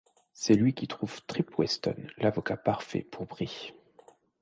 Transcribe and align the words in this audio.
C'est 0.33 0.55
lui 0.55 0.73
qui 0.73 0.87
trouve 0.87 1.21
Trip 1.27 1.51
Weston, 1.59 1.95
l'avocat 2.17 2.57
parfait, 2.57 3.03
pour 3.03 3.27
Bree. 3.27 3.75